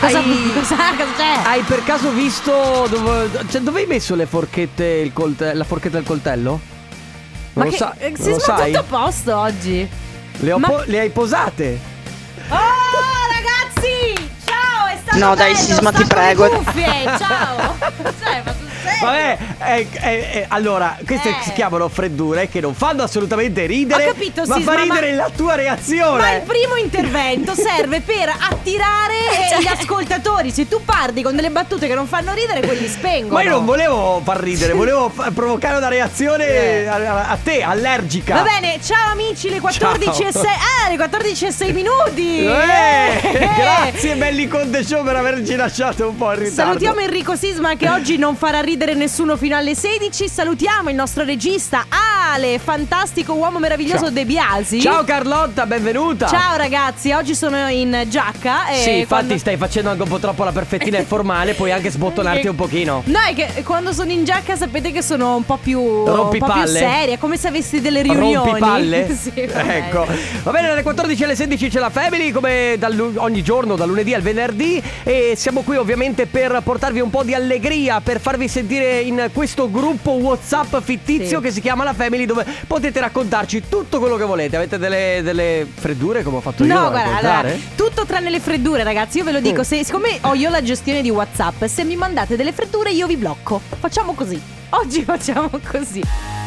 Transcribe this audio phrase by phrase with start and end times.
[0.00, 1.40] Cosa, Hai- cosa, cosa c'è?
[1.44, 5.96] Hai per caso visto dove, cioè, dove hai messo le forchette il colte- la forchetta
[5.96, 6.60] e il coltello?
[7.54, 8.72] Ma Non lo che sa- eh, non si lo sai?
[8.72, 9.88] tutto a posto oggi.
[10.40, 11.78] Le, ho Ma- po- le hai posate?
[12.48, 12.56] Oh
[13.32, 14.14] ragazzi!
[14.46, 16.48] Ciao, è stato No, dai, bello, Sisma, sta ti prego.
[16.48, 17.76] cuffie, ciao!
[18.22, 18.87] cioè, ma serio?
[19.00, 21.34] Vabbè, eh, eh, eh, allora, queste Eh.
[21.42, 24.04] si chiamano freddure che non fanno assolutamente ridere.
[24.04, 26.20] Ho capito, ma Sisma, fa ma- ridere la tua reazione.
[26.20, 29.14] Ma il primo intervento serve per attirare
[29.58, 30.50] eh, gli ascoltatori.
[30.50, 33.34] Se tu parti con delle battute che non fanno ridere, quelli spengono.
[33.34, 36.86] Ma io non volevo far ridere, volevo fa- provocare una reazione Eh.
[36.86, 38.34] a, a te, allergica.
[38.36, 40.42] Va bene, ciao amici, le 14 e Ciao.
[40.42, 40.50] 6.
[40.50, 42.44] Ah, le 14 e 6 minuti.
[42.46, 43.48] Eh, Eh.
[43.56, 46.54] Grazie Belli Conte Show per averci lasciato un po' in ritardo.
[46.62, 50.28] Salutiamo Enrico Sisma che oggi non farà ridere nessuno fino alle 16.
[50.28, 51.86] Salutiamo il nostro regista
[52.32, 54.10] Ale, fantastico uomo meraviglioso Ciao.
[54.10, 54.80] De Biasi.
[54.80, 56.26] Ciao Carlotta, benvenuta.
[56.26, 58.68] Ciao ragazzi, oggi sono in giacca.
[58.68, 61.90] E Sì, infatti quando- stai facendo anche un po' troppo la perfettina informale, puoi anche
[61.90, 63.02] sbottonarti un pochino.
[63.06, 66.28] No, è che quando sono in giacca sapete che sono un po' più, un po'
[66.28, 68.34] più seria, come se avessi delle riunioni.
[68.50, 69.08] Rompipalle?
[69.16, 70.06] sì, va ecco.
[70.42, 74.12] Va bene, dalle 14 alle 16 c'è la Family, come dal- ogni giorno, dal lunedì
[74.14, 74.82] al venerdì.
[75.02, 79.70] E siamo qui ovviamente per portarvi un po' di allegria, per farvi sentire in questo
[79.70, 81.44] gruppo WhatsApp fittizio Sì.
[81.44, 84.56] che si chiama la Family, dove potete raccontarci tutto quello che volete.
[84.56, 86.72] Avete delle, delle freddure, come ho fatto io?
[86.72, 89.18] No, guarda, allora, tutto tranne le freddure, ragazzi.
[89.18, 89.64] Io ve lo dico, Mm.
[89.64, 93.16] se, siccome ho io la gestione di WhatsApp, se mi mandate delle freddure io vi
[93.16, 93.60] blocco.
[93.78, 94.40] Facciamo così.
[94.70, 96.02] Oggi facciamo così.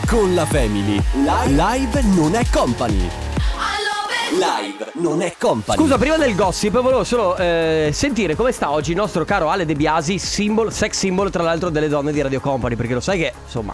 [0.07, 1.01] Con la Family.
[1.47, 3.09] Live non è company.
[4.31, 5.77] Live non è company.
[5.77, 9.65] Scusa, prima del gossip volevo solo eh, sentire come sta oggi il nostro caro Ale
[9.65, 13.19] De Biasi, symbol, sex symbol tra l'altro delle donne di Radio Company, perché lo sai
[13.19, 13.73] che, insomma,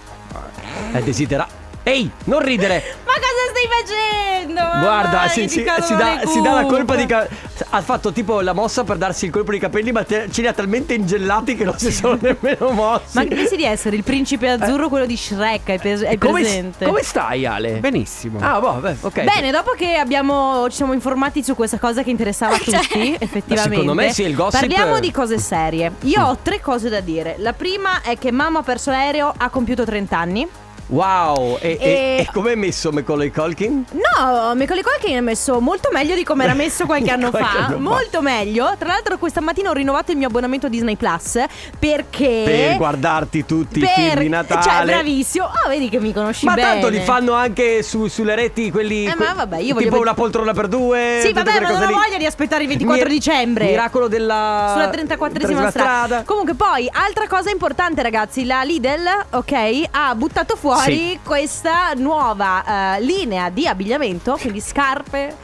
[0.94, 1.66] è desiderato.
[1.88, 2.84] Ehi, non ridere!
[3.06, 4.80] Ma cosa stai facendo?
[4.80, 5.64] Guarda, si, si- si
[5.96, 7.06] dà, si dà la colpa di...
[7.06, 7.26] ca-
[7.70, 10.48] ha fatto tipo la mossa per darsi il colpo di capelli, ma te- ce li
[10.48, 13.16] ha talmente ingellati che non si sono nemmeno mossi.
[13.18, 15.70] Ma pensi di essere il principe azzurro, quello di Shrek?
[15.70, 16.18] Hai, pres- Eh.
[16.18, 16.86] come, presente?
[16.86, 17.72] come stai Ale?
[17.80, 18.40] Benissimo.
[18.42, 19.24] Ah, boh, beh, ok.
[19.24, 23.54] Bene, dopo che abbiamo, ci siamo informati su questa cosa che interessava a tutti, effettivamente.
[23.56, 25.94] Ma secondo me sì, il gossip- Parliamo di cose serie.
[26.02, 27.36] Io ho tre cose da dire.
[27.40, 30.48] La prima è che mamma ha perso l'aereo, ha compiuto 30 anni.
[30.90, 31.90] Wow, e, e,
[32.22, 33.84] E- come hai messo Macaulay Culkin?
[33.92, 37.66] No, Macaulay Culkin è messo molto meglio di come era messo qualche anno Qualche fa.
[37.66, 37.82] anno fa.
[37.82, 38.74] molto meglio.
[38.80, 41.44] Tra l'altro questa mattina ho rinnovato il mio abbonamento a Disney Plus
[41.78, 42.44] perché...
[42.46, 44.62] Per guardarti tutti i film di Natale.
[44.64, 45.46] Cioè, bravissimo.
[45.46, 46.68] Ah, vedi che mi conosci Ma bene.
[46.72, 50.02] tanto li fanno anche su- sulle reti quelli Eh, que- ma vabbè, io Tipo voglio-
[50.04, 53.14] una poltrona per due Sì, vabbè, ma non ho voglia di aspettare il 24 Mir-
[53.14, 53.66] dicembre.
[53.66, 56.24] Miracolo della Sulla 34esima strada.
[56.24, 59.54] Comunque, poi, altra cosa importante, ragazzi: la Lidl, ok,
[59.92, 61.20] ha buttato fuori Sì.
[61.24, 65.36] questa nuova eh, linea di abbigliamento, quindi scarpe.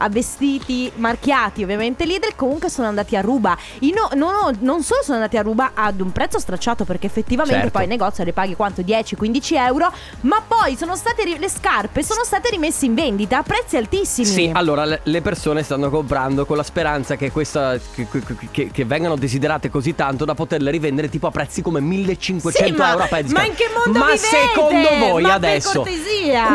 [0.00, 3.56] A vestiti marchiati ovviamente Lidl comunque sono andati a ruba.
[3.80, 7.62] No- non, ho- non solo sono andati a ruba ad un prezzo stracciato perché effettivamente
[7.62, 7.70] Certo.
[7.72, 8.82] poi in negozio le paghi quanto?
[8.82, 9.92] 10-15 euro
[10.22, 14.26] ma poi sono state ri- le scarpe sono state rimesse in vendita a prezzi altissimi.
[14.26, 18.06] Sì, allora le, persone stanno comprando con la speranza che, questa, che,
[18.52, 22.70] che- che- vengano desiderate così tanto da poterle rivendere tipo a prezzi come 1500 Sì,
[22.90, 23.32] euro a pezzi.
[23.32, 25.84] ma in che mondo Ma secondo voi Ma adesso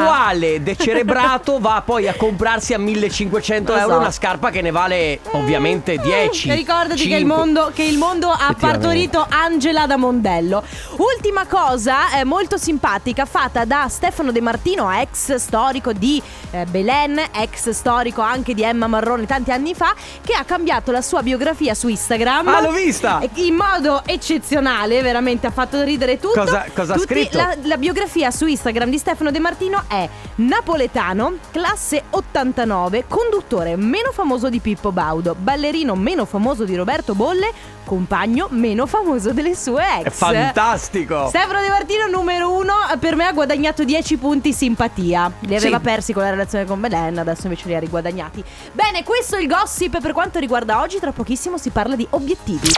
[0.05, 3.31] quale decerebrato va poi a comprarsi a 1500
[3.73, 3.99] Lo euro so.
[3.99, 6.49] una scarpa che ne vale ovviamente 10?
[6.49, 7.35] E ricordati che il, 5?
[7.37, 10.63] mondo, che il mondo ha partorito Angela da Mondello.
[10.97, 16.21] Ultima cosa eh, molto simpatica fatta da Stefano De Martino, ex storico di
[16.51, 21.01] eh, Belen, ex storico anche di Emma Marrone tanti anni fa, che ha cambiato la
[21.01, 22.47] sua biografia su Instagram.
[22.47, 23.21] Ah, l'ho vista!
[23.35, 26.39] In modo eccezionale, veramente ha fatto ridere tutto.
[26.39, 27.37] Cosa- cosa ha Tutti- scritto?
[27.37, 34.11] La, la biografia su Instagram di Stefano De Martino è napoletano, classe 89, conduttore meno
[34.11, 37.53] famoso di Pippo Baudo, ballerino meno famoso di Roberto Bolle,
[37.85, 40.03] compagno meno famoso delle sue ex.
[40.05, 41.27] È fantastico!
[41.27, 45.83] Stefano De Martino numero uno per me ha guadagnato 10 punti simpatia Li aveva Sì.
[45.83, 49.47] persi con la relazione con Belen Adesso invece li ha riguadagnati Bene questo è il
[49.47, 52.69] gossip per quanto riguarda oggi Tra pochissimo si parla di obiettivi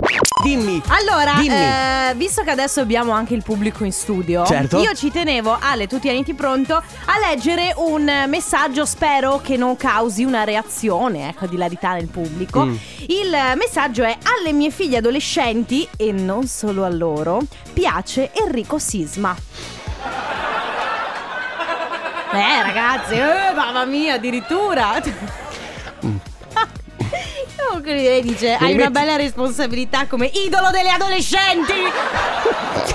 [0.44, 0.82] Dimmi!
[0.88, 1.56] allora, Dimmi.
[1.56, 4.80] eh, visto che adesso abbiamo anche il pubblico in studio, Certo.
[4.80, 10.24] io ci tenevo, Ale, tu tieniti pronto, a leggere un messaggio, spero che non causi
[10.24, 12.66] una reazione, ecco, di larità nel pubblico.
[12.66, 12.76] Mm.
[13.08, 17.42] Il messaggio è alle mie figlie adolescenti, e non solo a loro,
[17.74, 19.36] piace Enrico Sisma.
[22.34, 25.02] Eh ragazzi, eh, mamma mia, addirittura.
[27.68, 31.74] Comunque lei dice, hai una bella responsabilità come idolo delle adolescenti.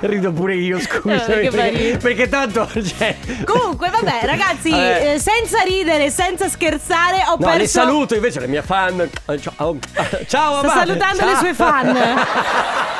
[0.00, 1.26] Rido pure io, scusa.
[1.26, 3.16] Eh, che perché, perché tanto, cioè.
[3.44, 5.12] Comunque va vabbè, ragazzi, Vabbè.
[5.14, 7.58] eh, senza ridere, senza scherzare, ho No, perso.
[7.58, 9.00] le saluto invece le mie fan.
[9.00, 9.76] Eh, Ciao,
[10.26, 10.78] ciao Sta amate.
[10.78, 11.28] salutando Ciao.
[11.30, 11.92] le sue fan.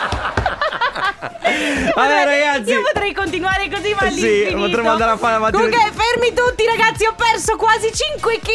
[1.94, 2.70] Vabbè, ragazzi.
[2.70, 4.56] Io potrei continuare così, ma Sì, all'infinito.
[4.58, 5.62] potremmo andare a fare la mattina.
[5.62, 7.04] Comunque, fermi tutti, ragazzi.
[7.06, 8.46] Ho perso quasi 5 kg.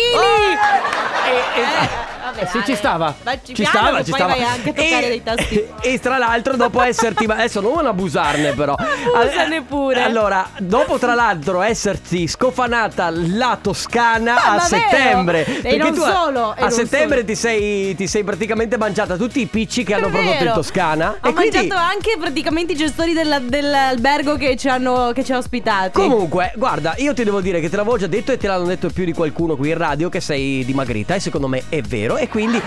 [1.25, 2.04] E- e-
[2.35, 3.13] vabbè, sì, ci stava.
[3.21, 4.33] facci ci piano, stava, ci stava.
[4.33, 5.65] anche toccare e, dei tasti.
[5.81, 7.25] E tra l'altro, dopo esserti.
[7.25, 8.75] ma adesso non abusarne, però.
[9.15, 10.01] Abusane Eh, pure.
[10.03, 15.43] Allora, dopo tra l'altro esserti scofanata la Toscana Ah, a ma settembre.
[15.43, 15.67] vero?
[15.69, 17.27] E non tu solo, e A settembre solo.
[17.27, 20.51] ti sei, ti sei praticamente mangiata tutti i picci che hanno È prodotto in.
[20.53, 21.15] Toscana.
[21.21, 21.57] Ho e quindi.
[21.57, 25.91] mangiato anche praticamente i gestori della- dell'albergo che ci hanno che ci ha ospitati.
[25.99, 28.89] Comunque, guarda, io ti devo dire che te l'avevo già detto e te l'hanno detto
[28.89, 32.24] più di qualcuno qui in radio che sei dimagrita e secondo me è vero e
[32.27, 32.61] quindi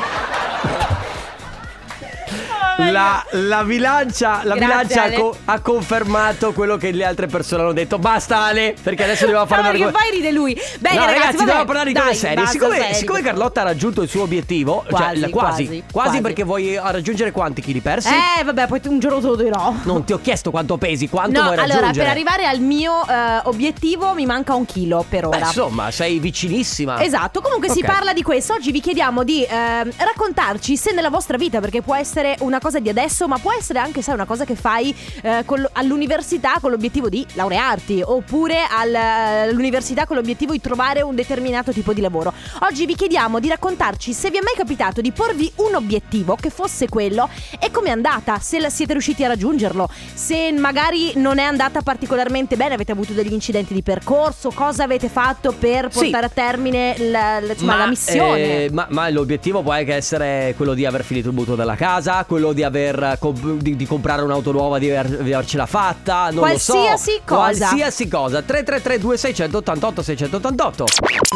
[2.78, 5.16] la, la bilancia, la Grazie, bilancia ha, Ale.
[5.16, 7.98] co- ha confermato quello che le altre persone hanno detto.
[7.98, 10.58] Basta Ale, perché adesso dobbiamo fare No, una perché poi ride lui.
[10.78, 12.34] Bene, no, ragazzi, vabbè, dobbiamo parlare di cose serie.
[12.36, 12.94] basta, Siccome, serie.
[12.94, 16.20] siccome Carlotta ha raggiunto il suo obiettivo, Quasi, cioè quasi, quasi, quasi, quasi.
[16.20, 18.08] perché vuoi raggiungere quanti chili persi?
[18.38, 19.74] Eh, vabbè, poi un giorno te lo dirò.
[19.82, 21.86] Non ti ho chiesto quanto pesi, quanto no, vuoi raggiungere.
[21.88, 25.46] allora, per arrivare al mio eh, obiettivo mi manca un chilo per Beh, ora.
[25.46, 27.02] insomma, sei vicinissima.
[27.02, 27.86] Esatto, comunque si Ok.
[27.86, 28.54] parla di questo.
[28.54, 32.67] Oggi vi chiediamo di ehm, raccontarci se nella vostra vita, perché può essere una cosa
[32.78, 36.70] di adesso, ma può essere anche sai, una cosa che fai eh, con all'università con
[36.70, 42.32] l'obiettivo di laurearti, oppure al- all'università con l'obiettivo di trovare un determinato tipo di lavoro.
[42.60, 46.50] Oggi vi chiediamo di raccontarci se vi è mai capitato di porvi un obiettivo che
[46.50, 47.28] fosse quello
[47.58, 52.74] e com'è andata, se siete riusciti a raggiungerlo, se magari non è andata particolarmente bene,
[52.74, 56.00] avete avuto degli incidenti di percorso, cosa avete fatto per Sì.
[56.10, 58.64] portare a termine la, la- insomma, la missione.
[58.64, 62.24] eh, ma, ma l'obiettivo può anche essere quello di aver finito il mutuo della casa,
[62.24, 66.38] quello di aver comp- di, di comprare un'auto nuova, di, aver- di avercela fatta, non
[66.40, 67.22] Qualsiasi lo so.
[67.24, 67.66] cosa.
[67.68, 68.42] Qualsiasi cosa.
[68.42, 70.84] 333 2688 688.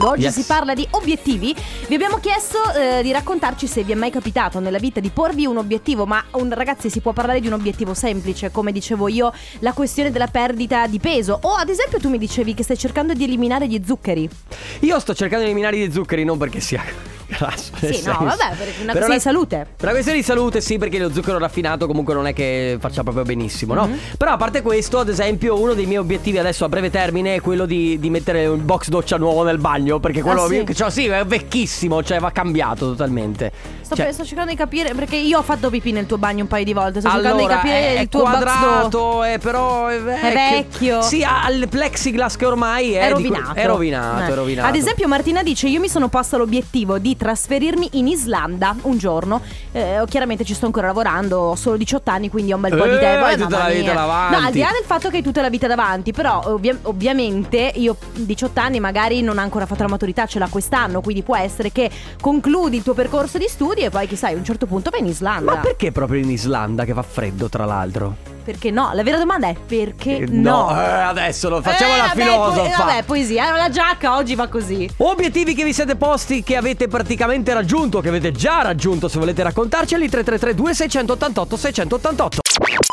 [0.04, 0.34] Oggi Yes.
[0.34, 1.54] si parla di obiettivi.
[1.88, 5.46] Vi abbiamo chiesto eh, di raccontarci se vi è mai capitato nella vita di porvi
[5.46, 9.32] un obiettivo, ma un, ragazzi si può parlare di un obiettivo semplice, come dicevo io,
[9.60, 11.38] la questione della perdita di peso.
[11.42, 14.28] O ad esempio tu mi dicevi che stai cercando di eliminare gli zuccheri.
[14.80, 16.82] Io sto cercando di eliminare gli zuccheri non perché sia
[17.46, 18.24] nel Sì, no, senso.
[18.24, 19.56] vabbè, è una questione di salute.
[19.76, 23.02] Per una questione di salute, sì, perché lo zucchero raffinato comunque non è che faccia
[23.02, 23.86] proprio benissimo, no?
[23.86, 23.98] Mhm.
[24.16, 27.40] Però a parte questo, ad esempio, uno dei miei obiettivi adesso a breve termine è
[27.40, 29.98] quello di, di mettere un box doccia nuovo nel bagno.
[30.00, 30.64] Perché quello Ah, sì?
[30.64, 33.52] che c'ho, sì, è vecchissimo, cioè va cambiato totalmente.
[33.82, 36.48] Sto, Cioè, sto cercando di capire, perché io ho fatto pipì nel tuo bagno un
[36.48, 37.00] paio di volte.
[37.00, 40.30] Sto cercando allora, di capire è, è il tuo box quadrato, è però è vecchio.
[40.30, 41.02] vecchio.
[41.02, 43.54] Sì, ha il plexiglass che ormai è, È di rovinato.
[43.54, 44.32] è rovinato, Eh.
[44.32, 44.68] è rovinato.
[44.68, 49.40] Ad esempio, Martina dice: Io mi sono posta l'obiettivo di trasferirmi in Islanda un giorno.
[49.72, 52.84] Eh, chiaramente ci sto ancora lavorando, ho solo 18 anni, quindi ho un bel po'
[52.84, 53.24] di Eh, tempo.
[53.24, 54.36] hai tutta la vita davanti.
[54.40, 57.72] No, al di là del fatto che hai tutta la vita davanti, però ovvia- ovviamente
[57.76, 61.36] io 18 anni magari non ho ancora fatto la maturità, ce l'ha quest'anno, quindi può
[61.36, 61.90] essere che
[62.20, 65.06] concludi il tuo percorso di studi e poi chissà, a un certo punto vai in
[65.06, 65.54] Islanda.
[65.54, 68.31] Ma perché proprio in Islanda che fa freddo, tra l'altro?
[68.44, 68.90] Perché no?
[68.92, 70.70] La vera domanda è perché Eh, no?
[70.70, 72.76] eh, adesso lo facciamo Eh, la vabbè, filosofa.
[72.76, 73.54] po- vabbè, poesia.
[73.54, 74.88] Eh, La giacca oggi va così.
[74.98, 79.42] Obiettivi che vi siete posti che avete praticamente raggiunto, che avete già raggiunto, se volete
[79.42, 82.41] raccontarceli 333 2688 688.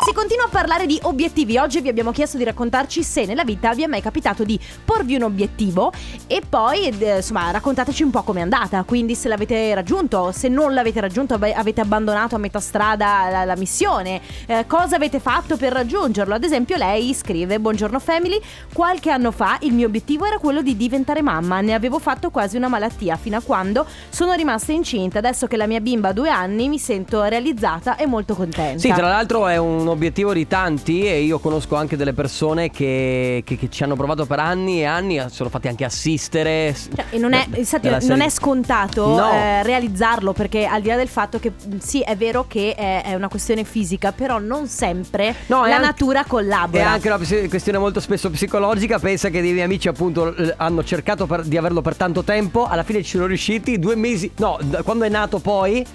[0.09, 1.59] Si continua a parlare di obiettivi.
[1.59, 5.13] Oggi vi abbiamo chiesto di raccontarci se nella vita vi è mai capitato di porvi
[5.13, 5.91] un obiettivo
[6.25, 8.81] e poi, eh, insomma, raccontateci un po' com'è andata.
[8.85, 13.45] Quindi se l'avete raggiunto, se non l'avete raggiunto, ave- avete abbandonato a metà strada la,
[13.45, 14.19] la missione.
[14.47, 16.33] Eh, cosa avete fatto per raggiungerlo?
[16.33, 18.41] Ad esempio, lei scrive: Buongiorno family.
[18.73, 21.61] Qualche anno fa il mio obiettivo era quello di diventare mamma.
[21.61, 25.19] Ne avevo fatto quasi una malattia fino a quando sono rimasta incinta.
[25.19, 28.79] Adesso che la mia bimba ha due anni, mi sento realizzata e molto contenta.
[28.79, 33.43] Sì, tra l'altro è un obiettivo di tanti e io conosco anche delle persone che,
[33.45, 36.73] che- che ci hanno provato per anni e anni, si sono fatti anche assistere.
[36.95, 39.31] Cioè, e non è, infatti, non è scontato No.
[39.33, 43.03] eh, realizzarlo perché al di là del fatto che mh, sì è vero che è,
[43.03, 47.07] è una questione fisica però non sempre No, è la anche- natura È collabora anche
[47.07, 48.99] una questione molto spesso psicologica.
[48.99, 52.65] Pensa che dei miei amici, appunto, hanno cercato per- di averlo per tanto tempo.
[52.65, 53.77] Alla fine ci sono riusciti.
[53.79, 55.85] Due mesi, no, quando è nato poi.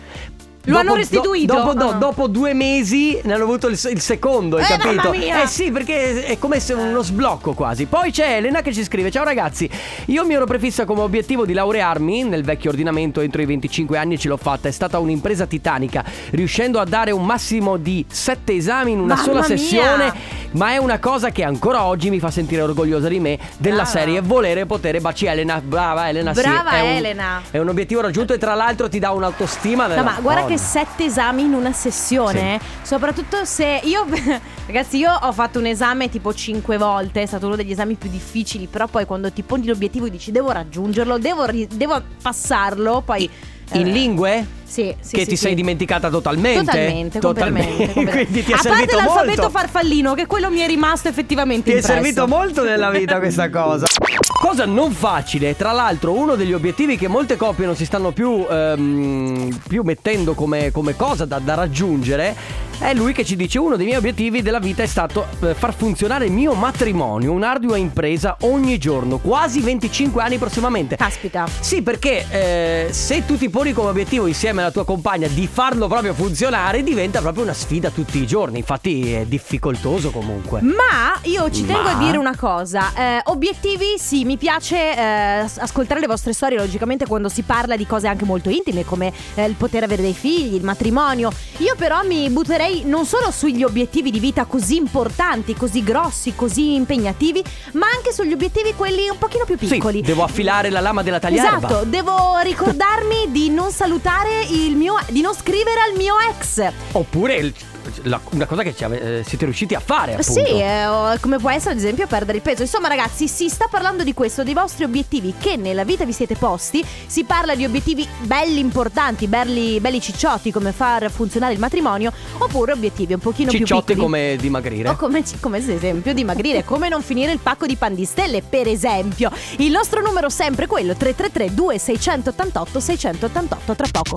[0.65, 1.55] Lo hanno restituito?
[1.55, 1.93] dopo, do- Ah.
[1.95, 5.13] dopo due mesi ne hanno avuto il, il secondo, hai Eh, capito?
[5.13, 7.85] Eh sì, perché è come se uno sblocco quasi.
[7.87, 9.69] Poi c'è Elena che ci scrive: Ciao ragazzi,
[10.07, 14.19] io mi ero prefissa come obiettivo di laurearmi nel vecchio ordinamento entro i 25 anni,
[14.19, 14.69] ce l'ho fatta.
[14.69, 19.25] È stata un'impresa titanica, riuscendo a dare un massimo di 7 esami in una Mamma
[19.27, 19.49] sola mia!
[19.49, 20.43] sessione.
[20.53, 23.91] Ma è una cosa che ancora oggi mi fa sentire orgogliosa di me, della Brava.
[23.91, 25.61] serie volere potere baci Elena.
[25.61, 27.43] Brava Elena, sì, Brava è un- Elena.
[27.51, 29.89] È un obiettivo raggiunto e tra l'altro ti dà un'autostima.
[29.89, 32.61] No, ma guarda che anche sette esami in una sessione.
[32.83, 34.07] Soprattutto se io.
[34.67, 37.23] Ragazzi, io ho fatto un esame tipo cinque volte.
[37.23, 38.67] È stato uno degli esami più difficili.
[38.67, 43.03] Però poi quando ti poni l'obiettivo e dici devo raggiungerlo, devo, devo passarlo.
[43.05, 43.29] Poi.
[43.73, 44.47] In eh, lingue?
[44.65, 45.15] Sì, sì.
[45.17, 45.43] che sì, ti sì.
[45.45, 46.65] sei dimenticata totalmente?
[46.65, 47.93] Totalmente, completamente.
[47.93, 49.51] Quindi ti è A parte l'alfabeto molto.
[49.51, 51.95] farfallino, che quello mi è rimasto effettivamente Ti è impresso.
[51.95, 53.87] servito molto nella vita questa cosa.
[54.45, 58.45] Cosa non facile, tra l'altro uno degli obiettivi che molte coppie non si stanno più,
[58.47, 62.37] ehm, più mettendo come, come cosa da, da raggiungere
[62.79, 65.75] è lui che ci dice uno dei miei obiettivi della vita è stato eh, far
[65.75, 70.97] funzionare il mio matrimonio, un'ardua impresa ogni giorno, quasi 25 anni prossimamente.
[70.97, 71.47] Caspita.
[71.61, 75.89] Sì, perché eh, se tu ti poni come obiettivo insieme alla tua compagna di farlo
[75.89, 78.59] proprio funzionare, diventa proprio una sfida tutti i giorni.
[78.59, 80.61] Infatti è difficoltoso comunque.
[80.63, 81.93] Ma io ci tengo Ma?
[81.93, 82.93] a dire una cosa.
[82.97, 87.77] Eh, obiettivi, sì, mi piace eh, as- ascoltare le vostre storie, logicamente, quando si parla
[87.77, 91.31] di cose anche molto intime, come eh, il poter avere dei figli, il matrimonio.
[91.59, 96.75] Io però mi butterei non solo sugli obiettivi di vita così importanti, così grossi, così
[96.75, 97.43] impegnativi,
[97.73, 99.99] ma anche sugli obiettivi quelli un pochino più piccoli.
[99.99, 101.67] Sì, devo affilare la lama della tagliarba.
[101.69, 106.71] Esatto, devo ricordarmi di non salutare il mio di non scrivere al mio ex.
[106.93, 107.55] Oppure il-
[108.03, 110.33] la- una cosa che ave- eh, siete riusciti a fare, appunto.
[110.33, 112.63] Sì, eh, come può essere ad esempio perdere il peso.
[112.63, 116.35] Insomma, ragazzi, si sta parlando di questo, dei vostri obiettivi che nella vita vi siete
[116.37, 116.85] posti.
[117.07, 122.73] Si parla di obiettivi belli importanti, belli, belli cicciotti, come far funzionare il matrimonio, oppure
[122.73, 124.01] obiettivi un pochino più Cicciotte piccoli.
[124.01, 124.89] come dimagrire.
[124.89, 128.43] O come, come ad esempio dimagrire, come non finire il pacco di pan di stelle,
[128.43, 129.31] per esempio.
[129.59, 134.15] Il nostro numero è sempre quello: 333 2688 688 tra poco.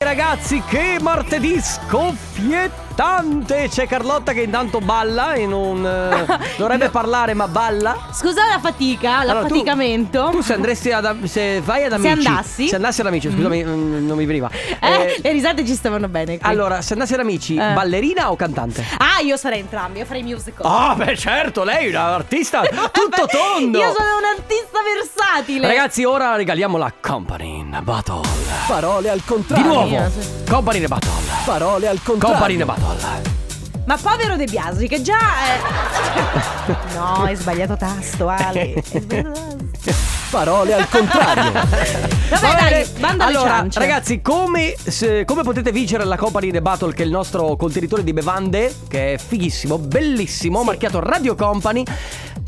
[0.00, 1.60] Ragazzi, che martedì
[2.38, 3.68] scoppiettante!
[3.68, 6.26] C'è Carlotta che intanto balla e non eh,
[6.56, 7.96] dovrebbe parlare, ma balla.
[8.12, 10.28] Scusa la fatica, Allora, tu- l'affaticamento.
[10.32, 12.26] Tu se andresti ad se vai ad Se amici.
[12.28, 12.68] andassi?
[12.68, 14.50] Se andassi ad amici, scusami, mm, non mi veniva.
[14.80, 16.38] Eh, Eh, le risate ci stavano bene.
[16.38, 16.48] qui.
[16.48, 17.72] allora, se andassi ad amici, Eh.
[17.72, 18.84] ballerina o cantante?
[18.98, 20.66] Ah, io sarei entrambi, io farei musical.
[20.66, 22.60] Ah, beh, certo, lei è un'artista
[22.92, 23.78] tutto tondo.
[23.78, 25.66] Io sono un artista versatile.
[25.66, 28.20] Ragazzi, ora regaliamo la Company in Battle.
[28.66, 29.66] Parole al Di contrario.
[29.66, 30.28] nuovo, Mia, sì.
[30.48, 31.10] Company in Battle.
[31.44, 32.27] Parole al contrario.
[32.32, 33.36] Company in a Battle.
[33.86, 35.60] Ma povero De Biasi, che già è.
[36.94, 38.74] No, hai sbagliato tasto, Ale.
[38.74, 39.56] Hai sbagliato tasto.
[40.30, 41.52] Parole al contrario.
[42.28, 46.60] Vabbè, Va dai, banda allora, ragazzi, come, se- come potete vincere la Company in a
[46.60, 51.82] Battle, che è il nostro contenitore di bevande, che è fighissimo, bellissimo, marchiato Radio Company?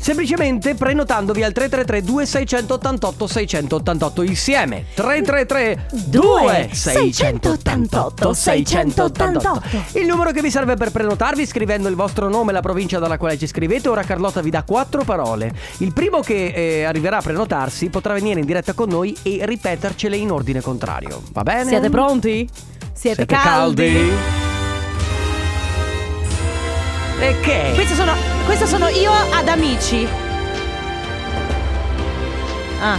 [0.01, 9.61] Semplicemente prenotandovi al 333 2688 688 insieme 333 2688 688
[9.99, 13.19] Il numero che vi serve per prenotarvi scrivendo il vostro nome e la provincia dalla
[13.19, 17.21] quale ci scrivete Ora Carlotta vi dà quattro parole Il primo che eh, arriverà a
[17.21, 21.69] prenotarsi potrà venire in diretta con noi e ripetercele in ordine contrario Va bene?
[21.69, 22.49] Siete pronti?
[22.91, 23.85] Siete, Siete caldi?
[23.85, 24.09] E
[27.41, 27.71] che?
[27.75, 28.13] Queste sono,
[28.45, 30.07] queste sono io ad amici.
[32.81, 32.97] Ah.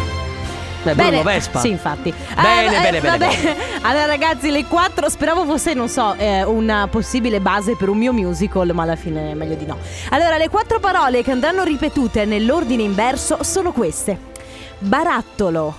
[0.85, 2.13] È Bruno Vespa Sì, infatti.
[2.35, 3.57] Bene, Eh, bene, eh, bene, bene.
[3.83, 5.09] Allora, ragazzi, le quattro.
[5.09, 9.31] Speravo fosse, non so, eh, una possibile base per un mio musical, ma alla fine
[9.31, 9.79] è meglio di no.
[10.11, 14.19] Allora, le quattro parole che andranno ripetute nell'ordine inverso sono queste:
[14.79, 15.75] barattolo,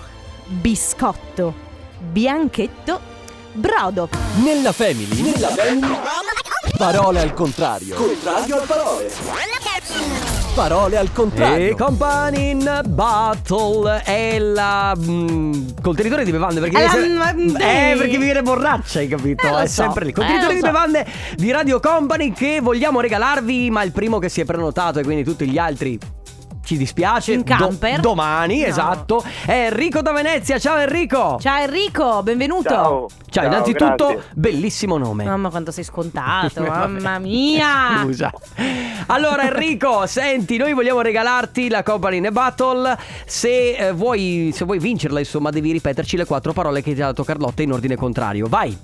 [0.46, 1.54] biscotto,
[1.98, 3.00] bianchetto,
[3.52, 4.08] brodo.
[4.42, 5.20] Nella family.
[5.20, 5.96] Nella family.
[6.76, 7.94] Parole al contrario.
[7.94, 9.10] Contrario al parole.
[10.54, 11.70] Parole al contrario.
[11.70, 17.94] E Company in Battle è la mm, contenitore di bevande perché, È se- mm, eh,
[17.96, 19.46] perché viene borraccia, hai capito?
[19.46, 19.82] Eh, è so.
[19.82, 20.10] sempre lì.
[20.10, 20.66] Eh, Contenitore lo di so.
[20.66, 25.04] bevande di Radio Company che vogliamo regalarvi, ma il primo che si è prenotato e
[25.04, 25.98] quindi tutti gli altri
[26.64, 27.32] ci dispiace.
[27.32, 28.00] In Do- camper.
[28.00, 28.66] domani, No.
[28.66, 29.22] esatto.
[29.46, 30.58] È Enrico da Venezia.
[30.58, 31.38] Ciao Enrico.
[31.40, 32.68] Ciao Enrico, benvenuto.
[32.68, 33.06] Ciao.
[33.28, 34.22] Ciao, innanzitutto grazie.
[34.34, 35.24] bellissimo nome.
[35.24, 37.98] Mamma quanto sei scontato, mamma mia.
[38.02, 38.32] Scusa.
[39.06, 42.96] Allora Enrico, senti, noi vogliamo regalarti la Company in a Battle.
[43.26, 47.06] Se, eh, vuoi, se vuoi vincerla, insomma, devi ripeterci le quattro parole che ti ha
[47.06, 48.46] dato Carlotta in ordine contrario.
[48.48, 48.76] Vai.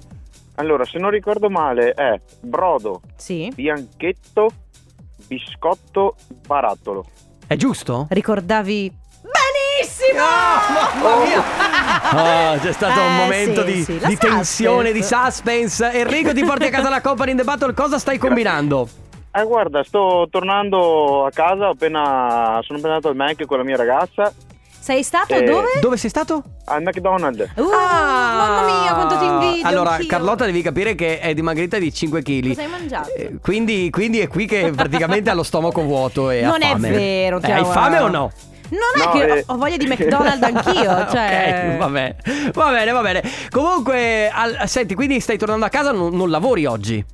[0.56, 3.50] Allora, se non ricordo male, è brodo, Sì.
[3.54, 4.50] bianchetto,
[5.26, 7.04] biscotto, barattolo.
[7.50, 8.06] È giusto?
[8.10, 8.92] Ricordavi
[9.22, 10.20] benissimo.
[10.22, 11.42] mamma mia!
[12.52, 15.90] Ah, c'è stato un Eh, momento sì, di, sì, di tensione, di suspense.
[15.90, 17.74] Enrico, ti porti a casa la Company in the Battle.
[17.74, 18.88] Cosa stai combinando?
[19.32, 23.76] Eh, guarda, sto tornando a casa, appena, sono appena andato al Mac con la mia
[23.76, 24.32] ragazza,
[24.82, 25.66] Sei stato Eh, dove?
[25.80, 26.42] Dove sei stato?
[26.66, 27.50] Al McDonald's.
[27.56, 29.66] Uh, mamma mia, quanto ti invidio.
[29.66, 30.06] Allora, anch'io.
[30.08, 32.48] Carlotta devi capire che è dimagrita di 5 kg.
[32.48, 33.08] Cosa hai mangiato?
[33.42, 36.90] quindi, quindi è qui che praticamente ha lo stomaco vuoto e ha Non è fame.
[36.90, 37.52] vero, Eh.
[37.52, 38.32] Hai fame o no?
[38.70, 39.44] Non è No, che eh.
[39.46, 41.72] ho, voglia di McDonald's anch'io, cioè...
[41.72, 42.16] Ok, va bene,
[42.52, 43.22] va bene, va bene.
[43.50, 47.04] Comunque, al- senti, quindi stai tornando a casa, non, non lavori oggi?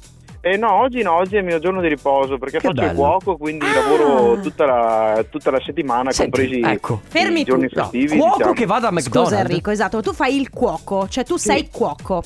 [0.46, 2.86] Eh no, oggi no, oggi è il mio giorno di riposo perché Che faccio il
[2.86, 2.98] bello.
[2.98, 3.74] cuoco, quindi Ah.
[3.80, 7.00] lavoro tutta la, tutta la settimana, Senti, compresi ecco.
[7.08, 7.80] Fermi i giorni tutto.
[7.80, 8.16] festivi.
[8.16, 8.52] Cuoco diciamo.
[8.52, 9.30] che vada a McDonald's.
[9.32, 12.22] Scusa Enrico, esatto, tu fai il cuoco, cioè tu sei cuoco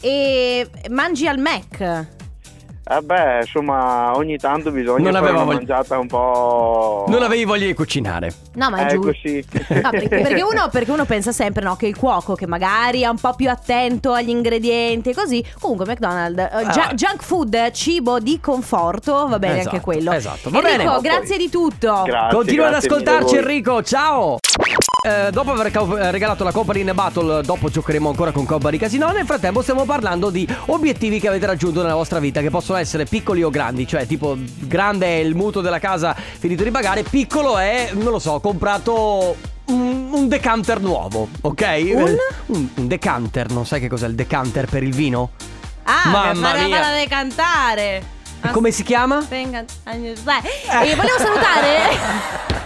[0.00, 2.06] e mangi al Mac.
[2.86, 7.06] Eh beh, insomma, ogni tanto bisogna Non una voglia- mangiata un po'...
[7.08, 8.30] Non avevi voglia di cucinare.
[8.56, 9.10] No, ma è Eh, giusto.
[9.10, 9.44] così.
[9.80, 13.06] No, perché, perché uno, perché uno pensa sempre no, che il cuoco che magari è
[13.06, 15.42] un po' più attento agli ingredienti e così.
[15.60, 16.50] Comunque McDonald's, eh,
[16.80, 16.92] Ah.
[16.94, 20.12] junk food, cibo di conforto, va bene Esatto, anche quello.
[20.12, 21.16] esatto, va Enrico, bene.
[21.16, 22.02] grazie di tutto.
[22.04, 23.36] Grazie, Continua ad grazie mille a ascoltarci.
[23.36, 24.38] Enrico, ciao!
[25.06, 28.70] Eh, dopo aver ca- eh, regalato la Coppa in Battle, dopo giocheremo ancora con Cobra
[28.70, 29.10] di Casino.
[29.12, 33.04] Nel frattempo stiamo parlando di obiettivi che avete raggiunto nella vostra vita, che possono essere
[33.04, 33.86] piccoli o grandi.
[33.86, 38.18] Cioè, tipo, grande è il mutuo della casa finito di pagare, piccolo è, non lo
[38.18, 41.60] so, ho comprato un, un decanter nuovo, ok?
[41.60, 42.08] Un?
[42.08, 45.32] Eh, un, un decanter, non sai che cos'è il decanter per il vino?
[45.82, 46.82] Ah, Mamma per fare mia.
[46.82, 48.02] fare cantare.
[48.52, 49.24] Come si chiama?
[49.28, 52.52] Venga, Beh, e volevo salutare.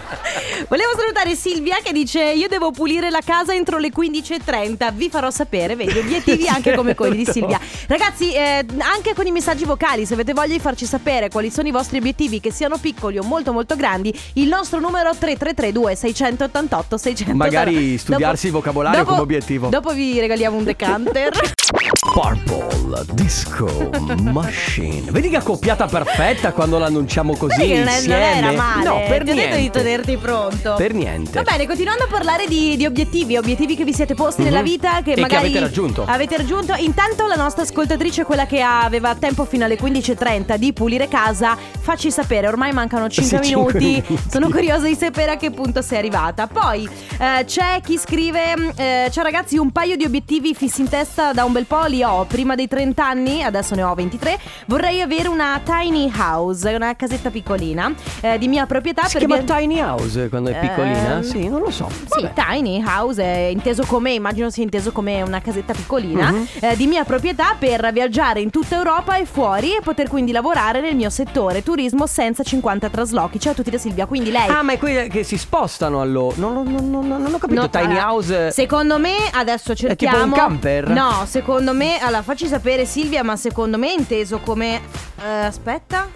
[0.68, 5.30] Volevo salutare Silvia che dice io devo pulire la casa entro le 15.30 Vi farò
[5.30, 10.04] sapere, vedi, obiettivi anche come quelli di Silvia Ragazzi, eh, anche con i messaggi vocali
[10.04, 13.22] Se avete voglia di farci sapere quali sono i vostri obiettivi Che siano piccoli o
[13.22, 19.68] molto molto grandi Il nostro numero 3332 688 600 Magari studiarsi il vocabolario come obiettivo.
[19.68, 21.32] Dopo vi regaliamo un decanter
[21.92, 23.90] Purple Disco
[24.22, 25.10] Machine.
[25.10, 28.36] Vedi che accoppiata perfetta quando l'annunciamo così non, è- non insieme.
[28.36, 29.70] era male No, per Ti ho detto di niente.
[29.82, 31.30] tenerti pronto Per niente.
[31.32, 34.64] Va bene, continuando a parlare di, di obiettivi, obiettivi che vi siete posti nella Mhm.
[34.64, 36.04] vita, che E che magari avete raggiunto.
[36.06, 36.74] Avete raggiunto.
[36.78, 42.10] Intanto la nostra ascoltatrice, quella che aveva tempo fino alle 15.30 di pulire casa, facci
[42.10, 44.02] sapere, ormai mancano 5 Sì, cinque minuti.
[44.08, 44.28] minuti.
[44.30, 46.46] Sono curiosa di sapere a che punto sei arrivata.
[46.46, 51.32] Poi eh, c'è chi scrive: eh, Ciao ragazzi, un paio di obiettivi fissi in testa
[51.32, 52.24] da un bel po' li ho.
[52.24, 54.38] Prima dei 30 anni, adesso ne ho 23.
[54.66, 59.56] Vorrei avere una tiny house, una casetta piccolina eh, di mia proprietà Si chiama via-
[59.56, 61.16] Tiny House quando è piccolina?
[61.16, 61.88] Ehm, Sì, non lo so.
[61.90, 62.32] sì, Vabbè.
[62.34, 66.46] tiny house è inteso come, immagino sia inteso come una casetta piccolina Mhm.
[66.60, 70.80] eh, di mia proprietà per viaggiare in tutta Europa e fuori e poter quindi lavorare
[70.80, 73.38] nel mio settore turismo senza 50 traslochi.
[73.40, 74.48] Ciao a tutti da Silvia, quindi lei...
[74.48, 76.34] Ah, ma è quelli che si spostano allora.
[76.38, 77.60] Non, non- non- non- ho capito.
[77.60, 78.50] No, Tiny House.
[78.50, 80.88] Secondo me adesso tipo cerchiamo un camper?
[80.88, 84.80] No, secondo me Allora facci sapere Silvia Ma secondo me è inteso come
[85.22, 86.08] eh, Aspetta.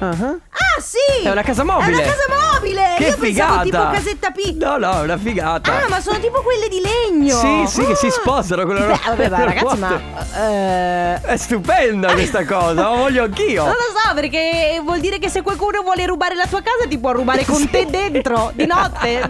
[0.00, 0.38] Ah, Ah
[0.80, 1.90] sì È una casa mobile.
[1.90, 3.62] È una casa mobile Che Io pensavo figata.
[3.62, 5.72] tipo casetta piccola No, no, è una figata.
[5.84, 8.10] Ah ma sono tipo quelle di legno Sì, sì, che si Ah.
[8.10, 10.00] sposano con le Beh, vabbè, ma ragazzi, ma.
[10.36, 13.62] eh, È stupenda questa cosa, la voglio anch'io.
[13.64, 16.98] Non lo so, perché vuol dire che se qualcuno vuole rubare la tua casa ti
[16.98, 19.20] può rubare con te dentro di notte.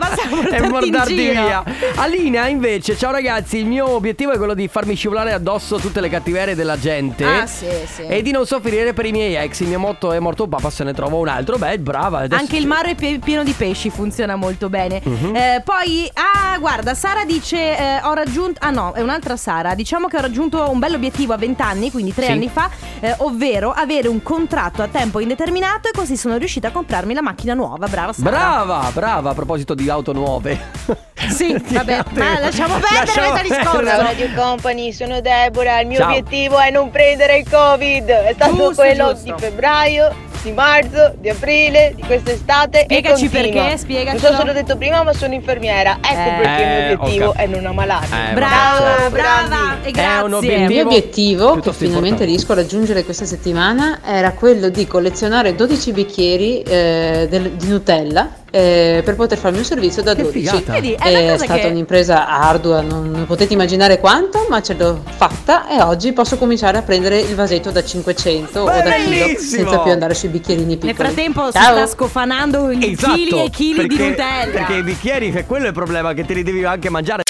[0.51, 1.63] E mordarti via.
[1.97, 6.09] Alina, invece, ciao ragazzi, il mio obiettivo è quello di farmi scivolare addosso tutte le
[6.09, 7.25] cattiverie della gente.
[7.25, 8.03] Ah, sì, sì.
[8.07, 9.61] E di non soffrire per i miei ex.
[9.61, 11.59] Il mio motto è morto un papà, se ne trova un altro.
[11.59, 12.19] Beh, brava.
[12.21, 15.01] adesso- Anche il mare è pie- pieno di pesci, funziona molto bene.
[15.03, 15.35] Mhm.
[15.37, 18.61] Eh, poi, ah, guarda, Sara dice: eh, Ho raggiunto.
[18.63, 19.75] Ah, no, è un'altra Sara.
[19.75, 22.31] Diciamo che ho raggiunto un bello obiettivo a 20 anni, quindi 3 Sì.
[22.33, 22.69] anni fa,
[23.01, 25.89] eh, ovvero avere un contratto a tempo indeterminato.
[25.89, 27.87] E così sono riuscita a comprarmi la macchina nuova.
[27.89, 28.31] Brava Sara.
[28.31, 29.31] Brava, brava.
[29.31, 30.59] A proposito di auto nuove.
[31.25, 34.03] Sì, vabbè, ma lasciamo perdere Lasciamo questa discorso.
[34.03, 35.81] Radio Company, sono Deborah.
[35.81, 36.09] Il mio Ciao.
[36.11, 38.07] obiettivo è non prendere il Covid.
[38.09, 39.25] È stato Giusto, quello giusto.
[39.25, 42.83] di febbraio, di marzo, di aprile, di quest'estate.
[42.85, 43.63] Spiegaci e continua.
[43.63, 44.21] perché, spiegacelo.
[44.23, 45.99] Non so se l'ho detto prima, ma sono infermiera.
[46.01, 46.35] Ecco Eh.
[46.43, 48.07] perché il Eh, mio obiettivo ho cap- è non ammalarmi.
[48.31, 49.89] Eh, Brava, Ciao, brava grandi.
[49.89, 50.27] e grazie.
[50.27, 52.25] Il obiettivo mio obiettivo, che finalmente importante.
[52.27, 58.29] riesco a raggiungere questa settimana, era quello di collezionare 12 bicchieri eh, del- di Nutella
[58.55, 60.39] eh, per poter farmi un servizio da Che 12.
[60.49, 60.73] figata.
[60.73, 64.75] Vedi, è una È stata che- un'impresa ardua, non non potete immaginare quanto, ma ce
[64.75, 69.09] l'ho fatta e oggi posso cominciare a prendere il vasetto da 500 o da chilo
[69.27, 69.63] Bellissimo!
[69.69, 70.87] senza più andare sui bicchierini piccoli.
[70.93, 71.75] Nel frattempo si Ciao.
[71.77, 74.53] sta scofanando i Esatto, chili e chili di perché- Nutella.
[74.53, 77.23] Perché i bicchieri, che quello è il problema, che te li devi anche mangiare.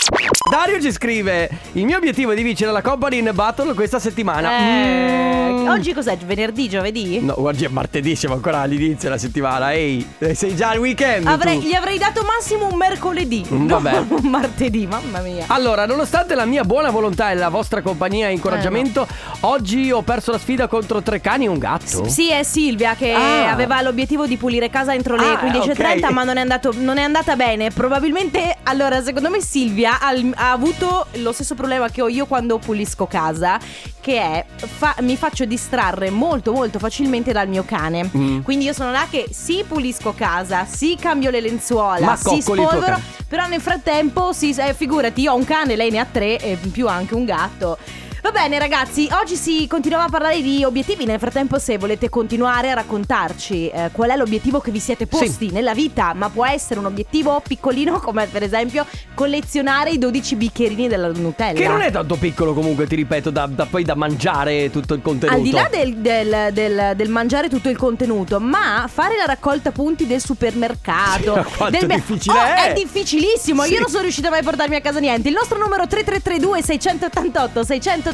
[0.51, 4.51] Dario ci scrive: Il mio obiettivo è di vincere la Company in Battle questa settimana.
[4.59, 5.69] Eh, Mm.
[5.69, 6.17] Oggi cos'è?
[6.19, 7.21] Venerdì, giovedì?
[7.21, 9.73] No, oggi è martedì, siamo ancora all'inizio della settimana.
[9.73, 11.27] Ehi, eh, sei già al weekend.
[11.27, 13.45] Avrei- gli avrei dato massimo un mercoledì.
[13.51, 13.99] Mm, non vabbè.
[14.21, 15.45] un martedì, mamma mia.
[15.49, 19.07] Allora, nonostante la mia buona volontà e la vostra compagnia e incoraggiamento,
[19.41, 22.09] oggi ho perso la sfida contro tre cani e un gatto.
[22.09, 23.51] Sì, è Silvia che Ah.
[23.51, 26.13] aveva l'obiettivo di pulire casa entro le Ah, 15.30, ok.
[26.13, 27.71] ma non è, andato- non è andata bene.
[27.71, 32.59] Probabilmente, allora, secondo me Silvia al, ha avuto lo stesso problema che ho io quando
[32.59, 33.59] pulisco casa,
[34.01, 38.11] che è fa- mi faccio distrarre molto molto facilmente dal mio cane.
[38.17, 38.41] Mm.
[38.41, 43.01] Quindi io sono là che sì pulisco casa, sì cambio le lenzuola, Ma sì spolvero,
[43.29, 46.59] però nel frattempo sì, eh, figurati, io ho un cane, lei ne ha tre e
[46.61, 47.79] in più anche un gatto.
[48.25, 52.71] Va bene ragazzi, oggi si continuava a parlare di obiettivi, nel frattempo se volete continuare
[52.71, 56.81] a raccontarci eh, qual è l'obiettivo che vi siete posti nella vita, ma può essere
[56.81, 61.53] un obiettivo piccolino come per esempio collezionare i 12 bicchierini della Nutella.
[61.61, 65.03] Che non è tanto piccolo comunque, ti ripeto, da, da- poi da mangiare tutto il
[65.03, 65.37] contenuto.
[65.39, 69.71] Al di là del, del- del- del mangiare tutto il contenuto, ma fare la raccolta
[69.71, 71.45] punti del supermercato.
[71.59, 72.71] Sì, del me- difficile Oh, è?
[72.71, 73.65] è difficilissimo.
[73.65, 73.75] Sì.
[73.75, 75.29] Io non sono riuscita mai a portarmi a casa niente.
[75.29, 78.13] Il nostro numero 3332 688 688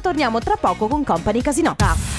[0.00, 1.76] torniamo tra poco con Company Casino.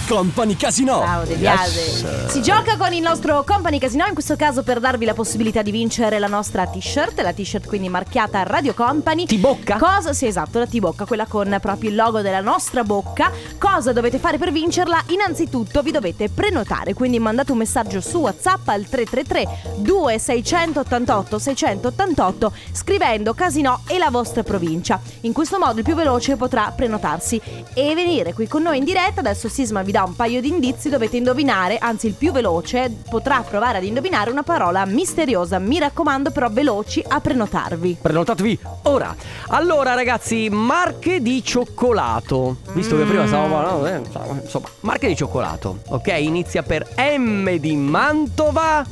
[0.08, 1.00] Company Casino.
[1.00, 2.30] Ciao De Biase.
[2.30, 5.72] Si gioca con il nostro Company Casino, in questo caso per darvi la possibilità di
[5.72, 9.26] vincere la nostra t-shirt, la t-shirt quindi marchiata Radio Company.
[9.26, 9.78] Ti bocca?
[9.78, 10.14] Cosa?
[10.14, 13.32] Sì, esatto, la T-Bocca, quella con proprio il logo della nostra bocca.
[13.58, 15.04] Cosa dovete fare per vincerla?
[15.08, 23.34] Innanzitutto vi dovete prenotare, quindi mandate un messaggio su WhatsApp al 333 2688 688 scrivendo
[23.34, 25.00] Casino e la vostra provincia.
[25.22, 26.72] In questo modo il più veloce potrà
[27.18, 27.42] prenotarsi
[27.74, 29.20] e venire qui con noi in diretta.
[29.20, 33.44] Adesso Sisma vi dà un paio di indizi, dovete indovinare, anzi il più veloce potrà
[33.48, 35.60] provare ad indovinare una parola misteriosa.
[35.60, 37.98] Mi raccomando però veloci a prenotarvi.
[38.02, 39.16] Prenotatevi ora.
[39.48, 42.58] Allora, ragazzi, marche di cioccolato.
[42.74, 44.02] Visto che prima stavamo parlando, eh,
[44.42, 45.80] insomma, marche di cioccolato.
[45.90, 48.86] Ok, inizia per M di Mantova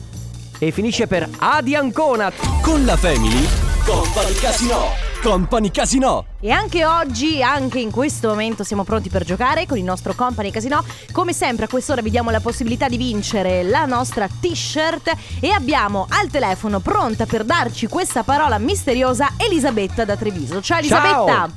[0.58, 2.32] e finisce per A di Ancona.
[2.62, 3.48] Con la Family.
[3.86, 5.15] Company Casino.
[5.26, 6.24] Company Casino.
[6.40, 10.52] E anche oggi, anche in questo momento, siamo pronti per giocare con il nostro Company
[10.52, 10.86] Casino.
[11.12, 15.12] Come sempre, a quest'ora vi diamo la possibilità di vincere la nostra t-shirt.
[15.40, 20.62] E abbiamo al telefono, pronta per darci questa parola misteriosa, Elisabetta da Treviso.
[20.62, 21.50] Ciao Elisabetta!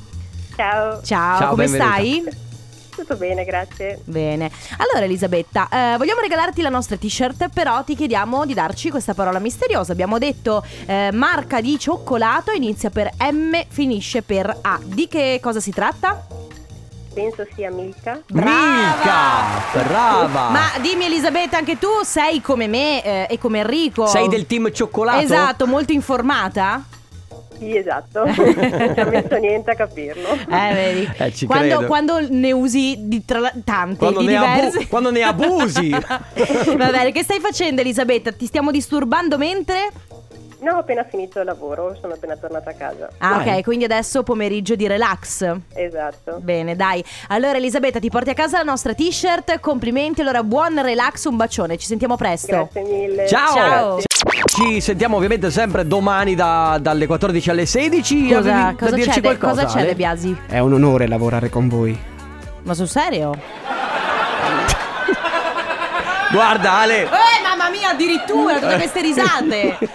[0.57, 1.93] Ciao, Ciao, Ciao, come benvenuta.
[1.93, 2.47] stai?
[2.99, 4.01] Tutto bene, grazie.
[4.05, 4.51] Bene.
[4.79, 9.39] Allora Elisabetta, eh, vogliamo regalarti la nostra t-shirt, però ti chiediamo di darci questa parola
[9.39, 9.93] misteriosa.
[9.93, 14.81] Abbiamo detto eh, marca di cioccolato, inizia per M, finisce per A.
[14.83, 16.27] Di che cosa si tratta?
[17.15, 18.21] Penso sia Milka.
[18.29, 19.63] Milka!
[19.73, 20.51] Brava!
[20.51, 24.07] Ma dimmi Elisabetta, anche tu sei come me eh, e come Enrico.
[24.07, 25.21] Sei del team cioccolato?
[25.21, 26.85] Esatto, molto informata.
[27.59, 28.25] Sì, esatto.
[28.27, 30.29] non ci ha messo niente a capirlo.
[30.33, 31.11] Eh, vedi.
[31.19, 34.87] Eh, quando, quando ne usi di tra tanti, Quando di ne abu- diversi.
[34.89, 35.89] quando ne abusi.
[36.77, 38.33] Va bene, che stai facendo Elisabetta?
[38.33, 39.91] Ti stiamo disturbando mentre?
[40.61, 43.09] No, ho appena finito il lavoro, sono appena tornata a casa.
[43.19, 43.59] Ah, Dai.
[43.59, 45.49] ok, quindi adesso pomeriggio di relax.
[45.73, 46.39] Esatto.
[46.41, 47.03] Bene, dai.
[47.29, 49.61] Allora, Elisabetta, ti porti a casa la nostra t-shirt.
[49.61, 50.21] Complimenti.
[50.21, 51.77] Allora, buon relax, un bacione.
[51.77, 52.49] Ci sentiamo presto.
[52.49, 53.27] Grazie mille.
[53.29, 53.55] Ciao!
[53.55, 53.99] Ciao.
[54.49, 58.29] Ci sentiamo ovviamente sempre domani da- dalle 14 alle 16.
[58.33, 59.89] Cosa, Avevi da cosa dirci c'è, De, qualcosa, cosa c'è Ale?
[59.89, 60.37] De Biasi?
[60.47, 61.97] È un onore lavorare con voi.
[62.63, 63.33] Ma sul serio?
[66.33, 67.09] Guarda Ale, Eh,
[67.43, 69.79] mamma mia, addirittura tutte queste risate.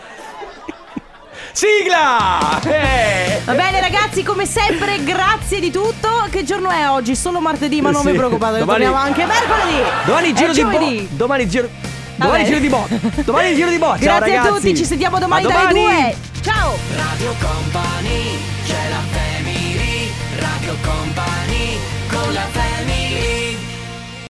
[1.51, 2.59] sigla!
[2.63, 3.41] Eh!
[3.43, 6.07] Va bene, ragazzi, come sempre, grazie di tutto.
[6.29, 7.15] Che giorno è oggi?
[7.15, 8.11] Solo martedì, ma non Sì.
[8.11, 9.81] vi preoccupate, Domani- torniamo anche mercoledì.
[10.05, 11.07] Domani È giro di giovedì.
[11.09, 11.15] bo.
[11.17, 11.69] Domani giro.
[12.15, 12.45] Domani bene.
[12.45, 12.87] giro di bo.
[13.23, 13.85] Domani giro di bo.
[13.85, 14.47] Ciao Grazie ragazzi.
[14.47, 15.79] a tutti, ci sentiamo domani, A dalle domani.
[15.81, 16.15] due.
[16.41, 16.77] Ciao!
[16.95, 21.32] Radio Company, c'è la family, Radio Company